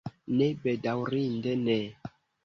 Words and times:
Ne, 0.37 0.45
bedaŭrinde 0.61 1.53
ne. 1.67 1.77